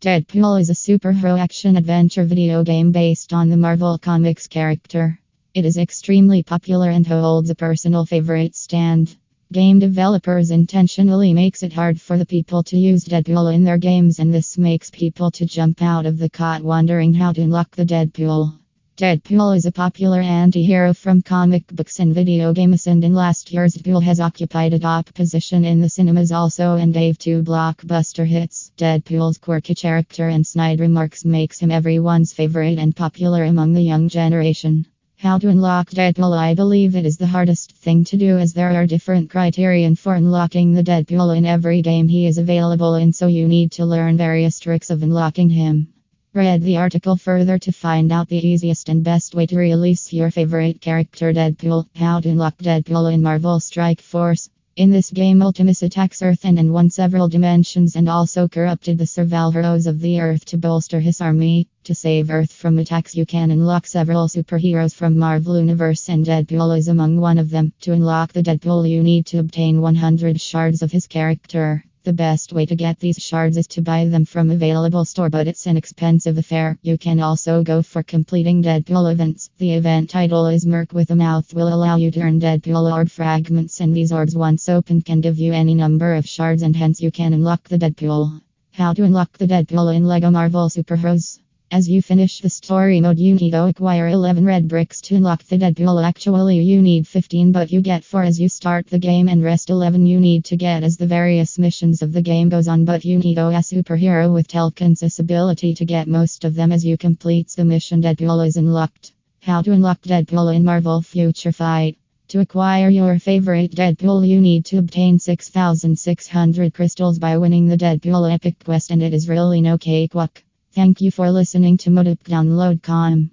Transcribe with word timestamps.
Deadpool 0.00 0.58
is 0.58 0.70
a 0.70 0.72
superhero 0.72 1.38
action 1.38 1.76
adventure 1.76 2.24
video 2.24 2.64
game 2.64 2.90
based 2.90 3.34
on 3.34 3.50
the 3.50 3.56
Marvel 3.58 3.98
Comics 3.98 4.46
character. 4.46 5.20
It 5.52 5.66
is 5.66 5.76
extremely 5.76 6.42
popular 6.42 6.88
and 6.88 7.06
holds 7.06 7.50
a 7.50 7.54
personal 7.54 8.06
favorite 8.06 8.56
stand. 8.56 9.14
Game 9.52 9.78
developers 9.78 10.52
intentionally 10.52 11.34
makes 11.34 11.62
it 11.62 11.74
hard 11.74 12.00
for 12.00 12.16
the 12.16 12.24
people 12.24 12.62
to 12.62 12.78
use 12.78 13.04
Deadpool 13.04 13.54
in 13.54 13.62
their 13.62 13.76
games 13.76 14.20
and 14.20 14.32
this 14.32 14.56
makes 14.56 14.90
people 14.90 15.30
to 15.32 15.44
jump 15.44 15.82
out 15.82 16.06
of 16.06 16.16
the 16.16 16.30
cot 16.30 16.62
wondering 16.62 17.12
how 17.12 17.34
to 17.34 17.42
unlock 17.42 17.76
the 17.76 17.84
Deadpool. 17.84 18.59
Deadpool 19.00 19.56
is 19.56 19.64
a 19.64 19.72
popular 19.72 20.20
anti-hero 20.20 20.92
from 20.92 21.22
comic 21.22 21.66
books 21.68 22.00
and 22.00 22.14
video 22.14 22.52
games 22.52 22.86
and 22.86 23.02
in 23.02 23.14
last 23.14 23.50
years 23.50 23.74
Deadpool 23.74 24.02
has 24.02 24.20
occupied 24.20 24.74
a 24.74 24.78
top 24.78 25.14
position 25.14 25.64
in 25.64 25.80
the 25.80 25.88
cinemas 25.88 26.30
also 26.30 26.76
and 26.76 26.92
gave 26.92 27.16
two 27.16 27.42
blockbuster 27.42 28.26
hits. 28.26 28.72
Deadpool's 28.76 29.38
quirky 29.38 29.74
character 29.74 30.28
and 30.28 30.46
snide 30.46 30.80
remarks 30.80 31.24
makes 31.24 31.58
him 31.58 31.70
everyone's 31.70 32.34
favorite 32.34 32.78
and 32.78 32.94
popular 32.94 33.44
among 33.44 33.72
the 33.72 33.80
young 33.80 34.06
generation. 34.10 34.84
How 35.16 35.38
to 35.38 35.48
unlock 35.48 35.88
Deadpool 35.88 36.36
I 36.36 36.52
believe 36.52 36.94
it 36.94 37.06
is 37.06 37.16
the 37.16 37.26
hardest 37.26 37.72
thing 37.72 38.04
to 38.04 38.18
do 38.18 38.36
as 38.36 38.52
there 38.52 38.74
are 38.74 38.86
different 38.86 39.30
criterion 39.30 39.96
for 39.96 40.14
unlocking 40.14 40.74
the 40.74 40.84
Deadpool 40.84 41.34
in 41.34 41.46
every 41.46 41.80
game 41.80 42.06
he 42.06 42.26
is 42.26 42.36
available 42.36 42.96
in 42.96 43.14
so 43.14 43.28
you 43.28 43.48
need 43.48 43.72
to 43.72 43.86
learn 43.86 44.18
various 44.18 44.60
tricks 44.60 44.90
of 44.90 45.02
unlocking 45.02 45.48
him. 45.48 45.88
Read 46.32 46.62
the 46.62 46.76
article 46.76 47.16
further 47.16 47.58
to 47.58 47.72
find 47.72 48.12
out 48.12 48.28
the 48.28 48.46
easiest 48.46 48.88
and 48.88 49.02
best 49.02 49.34
way 49.34 49.46
to 49.46 49.56
release 49.56 50.12
your 50.12 50.30
favorite 50.30 50.80
character 50.80 51.32
Deadpool. 51.32 51.88
How 51.96 52.20
to 52.20 52.28
unlock 52.28 52.56
Deadpool 52.58 53.12
in 53.12 53.20
Marvel 53.20 53.58
Strike 53.58 54.00
Force. 54.00 54.48
In 54.76 54.92
this 54.92 55.10
game, 55.10 55.42
Ultimus 55.42 55.82
attacks 55.82 56.22
Earth 56.22 56.44
and 56.44 56.56
in 56.56 56.72
won 56.72 56.88
several 56.88 57.28
dimensions 57.28 57.96
and 57.96 58.08
also 58.08 58.46
corrupted 58.46 58.96
the 58.96 59.08
survivors 59.08 59.88
of 59.88 59.98
the 59.98 60.20
Earth 60.20 60.44
to 60.44 60.56
bolster 60.56 61.00
his 61.00 61.20
army. 61.20 61.66
To 61.82 61.96
save 61.96 62.30
Earth 62.30 62.52
from 62.52 62.78
attacks, 62.78 63.16
you 63.16 63.26
can 63.26 63.50
unlock 63.50 63.88
several 63.88 64.28
superheroes 64.28 64.94
from 64.94 65.18
Marvel 65.18 65.58
Universe, 65.58 66.08
and 66.08 66.24
Deadpool 66.24 66.78
is 66.78 66.86
among 66.86 67.18
one 67.18 67.38
of 67.38 67.50
them. 67.50 67.72
To 67.80 67.92
unlock 67.92 68.32
the 68.32 68.44
Deadpool, 68.44 68.88
you 68.88 69.02
need 69.02 69.26
to 69.26 69.40
obtain 69.40 69.80
100 69.80 70.40
shards 70.40 70.82
of 70.82 70.92
his 70.92 71.08
character. 71.08 71.84
The 72.02 72.14
best 72.14 72.54
way 72.54 72.64
to 72.64 72.74
get 72.74 72.98
these 72.98 73.18
shards 73.18 73.58
is 73.58 73.66
to 73.66 73.82
buy 73.82 74.06
them 74.06 74.24
from 74.24 74.50
available 74.50 75.04
store 75.04 75.28
but 75.28 75.46
it's 75.46 75.66
an 75.66 75.76
expensive 75.76 76.38
affair. 76.38 76.78
You 76.80 76.96
can 76.96 77.20
also 77.20 77.62
go 77.62 77.82
for 77.82 78.02
completing 78.02 78.62
Deadpool 78.62 79.12
events. 79.12 79.50
The 79.58 79.74
event 79.74 80.08
title 80.08 80.46
is 80.46 80.64
Merc 80.64 80.94
with 80.94 81.10
a 81.10 81.14
Mouth 81.14 81.52
will 81.52 81.68
allow 81.68 81.96
you 81.96 82.10
to 82.12 82.20
earn 82.20 82.40
Deadpool 82.40 82.90
orb 82.90 83.10
fragments 83.10 83.80
and 83.80 83.94
these 83.94 84.12
orbs 84.12 84.34
once 84.34 84.70
open 84.70 85.02
can 85.02 85.20
give 85.20 85.38
you 85.38 85.52
any 85.52 85.74
number 85.74 86.14
of 86.14 86.26
shards 86.26 86.62
and 86.62 86.74
hence 86.74 87.02
you 87.02 87.10
can 87.10 87.34
unlock 87.34 87.68
the 87.68 87.76
Deadpool. 87.76 88.40
How 88.72 88.94
to 88.94 89.04
unlock 89.04 89.36
the 89.36 89.46
Deadpool 89.46 89.94
in 89.94 90.06
LEGO 90.06 90.30
Marvel 90.30 90.70
Superheroes 90.70 91.38
as 91.72 91.88
you 91.88 92.02
finish 92.02 92.40
the 92.40 92.50
story 92.50 93.00
mode, 93.00 93.18
you 93.18 93.36
need 93.36 93.52
to 93.52 93.66
acquire 93.66 94.08
11 94.08 94.44
red 94.44 94.66
bricks 94.66 95.00
to 95.00 95.14
unlock 95.14 95.44
the 95.44 95.56
Deadpool. 95.56 96.04
Actually, 96.04 96.58
you 96.58 96.82
need 96.82 97.06
15, 97.06 97.52
but 97.52 97.70
you 97.70 97.80
get 97.80 98.02
4 98.02 98.24
as 98.24 98.40
you 98.40 98.48
start 98.48 98.88
the 98.88 98.98
game, 98.98 99.28
and 99.28 99.44
rest 99.44 99.70
11 99.70 100.04
you 100.04 100.18
need 100.18 100.44
to 100.46 100.56
get 100.56 100.82
as 100.82 100.96
the 100.96 101.06
various 101.06 101.58
missions 101.58 102.02
of 102.02 102.12
the 102.12 102.22
game 102.22 102.48
goes 102.48 102.66
on. 102.66 102.84
But 102.84 103.04
you 103.04 103.18
need 103.18 103.38
a 103.38 103.52
superhero 103.62 104.34
with 104.34 104.48
telekinesis 104.48 105.20
ability 105.20 105.74
to 105.74 105.84
get 105.84 106.08
most 106.08 106.44
of 106.44 106.56
them 106.56 106.72
as 106.72 106.84
you 106.84 106.98
complete 106.98 107.48
the 107.56 107.64
mission. 107.64 108.02
Deadpool 108.02 108.46
is 108.46 108.56
unlocked. 108.56 109.12
How 109.40 109.62
to 109.62 109.72
unlock 109.72 110.02
Deadpool 110.02 110.54
in 110.54 110.64
Marvel 110.64 111.02
Future 111.02 111.52
Fight. 111.52 111.96
To 112.28 112.40
acquire 112.40 112.90
your 112.90 113.18
favorite 113.20 113.72
Deadpool, 113.72 114.26
you 114.26 114.40
need 114.40 114.64
to 114.66 114.78
obtain 114.78 115.18
6,600 115.20 116.74
crystals 116.74 117.18
by 117.20 117.38
winning 117.38 117.68
the 117.68 117.76
Deadpool 117.76 118.32
Epic 118.32 118.56
Quest, 118.64 118.90
and 118.90 119.02
it 119.02 119.14
is 119.14 119.28
really 119.28 119.60
no 119.60 119.78
cakewalk. 119.78 120.42
Thank 120.72 121.00
you 121.00 121.10
for 121.12 121.30
listening 121.30 121.76
to 121.78 121.90
Modip 121.90 122.24
Download.com. 122.24 123.30